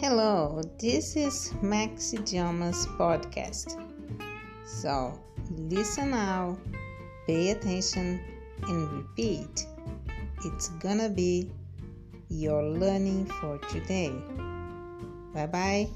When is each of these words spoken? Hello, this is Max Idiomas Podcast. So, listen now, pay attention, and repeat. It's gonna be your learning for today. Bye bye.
Hello, 0.00 0.62
this 0.78 1.14
is 1.14 1.52
Max 1.60 2.14
Idiomas 2.14 2.86
Podcast. 2.96 3.76
So, 4.64 5.12
listen 5.50 6.12
now, 6.12 6.56
pay 7.26 7.50
attention, 7.50 8.18
and 8.62 8.90
repeat. 8.92 9.66
It's 10.46 10.70
gonna 10.80 11.10
be 11.10 11.52
your 12.30 12.62
learning 12.62 13.26
for 13.26 13.58
today. 13.68 14.10
Bye 15.34 15.52
bye. 15.52 15.90